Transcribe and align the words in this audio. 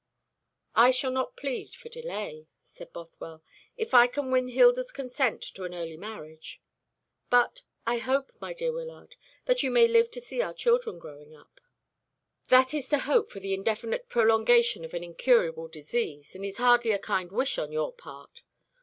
"I 0.73 0.89
shall 0.89 1.11
not 1.11 1.37
plead 1.37 1.75
for 1.75 1.87
delay," 1.87 2.47
said 2.65 2.91
Bothwell, 2.91 3.43
"if 3.77 3.93
I 3.93 4.07
can 4.07 4.31
win 4.31 4.47
Hilda's 4.47 4.91
consent 4.91 5.43
to 5.53 5.63
an 5.63 5.75
early 5.75 5.95
marriage. 5.95 6.59
But 7.29 7.61
I 7.85 7.99
hope, 7.99 8.31
my 8.41 8.53
dear 8.53 8.73
Wyllard, 8.73 9.15
that 9.45 9.61
you 9.61 9.69
may 9.69 9.87
live 9.87 10.09
to 10.09 10.19
see 10.19 10.41
our 10.41 10.55
children 10.55 10.97
growing 10.97 11.35
up." 11.35 11.61
"That 12.47 12.73
is 12.73 12.89
to 12.89 12.97
hope 12.97 13.29
for 13.29 13.39
the 13.41 13.53
indefinite 13.53 14.09
prolongation 14.09 14.83
of 14.83 14.95
an 14.95 15.03
incurable 15.03 15.67
disease, 15.67 16.33
and 16.35 16.43
is 16.43 16.57
hardly 16.57 16.93
a 16.93 16.97
kind 16.97 17.31
wish 17.31 17.59
on 17.59 17.71
your 17.71 17.93
part. 17.93 18.41